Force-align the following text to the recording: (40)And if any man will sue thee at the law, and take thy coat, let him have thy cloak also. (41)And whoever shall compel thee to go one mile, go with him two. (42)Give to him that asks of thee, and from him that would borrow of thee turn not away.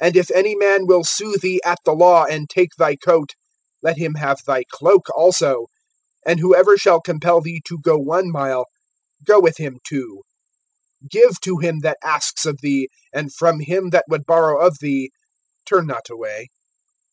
(40)And 0.00 0.14
if 0.14 0.30
any 0.30 0.54
man 0.54 0.86
will 0.86 1.02
sue 1.02 1.38
thee 1.38 1.60
at 1.64 1.78
the 1.84 1.90
law, 1.92 2.24
and 2.24 2.48
take 2.48 2.76
thy 2.78 2.94
coat, 2.94 3.30
let 3.82 3.98
him 3.98 4.14
have 4.14 4.38
thy 4.44 4.62
cloak 4.70 5.08
also. 5.16 5.66
(41)And 6.24 6.38
whoever 6.38 6.78
shall 6.78 7.00
compel 7.00 7.40
thee 7.40 7.60
to 7.66 7.76
go 7.82 7.98
one 7.98 8.30
mile, 8.30 8.66
go 9.24 9.40
with 9.40 9.56
him 9.56 9.80
two. 9.84 10.22
(42)Give 11.12 11.40
to 11.40 11.58
him 11.58 11.80
that 11.80 11.98
asks 12.04 12.46
of 12.46 12.60
thee, 12.62 12.88
and 13.12 13.34
from 13.34 13.58
him 13.58 13.90
that 13.90 14.04
would 14.08 14.24
borrow 14.24 14.64
of 14.64 14.76
thee 14.80 15.10
turn 15.66 15.88
not 15.88 16.08
away. 16.10 16.46